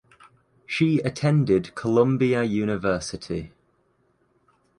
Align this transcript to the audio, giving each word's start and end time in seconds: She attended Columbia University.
She 0.65 0.97
attended 1.01 1.75
Columbia 1.75 2.41
University. 2.41 3.53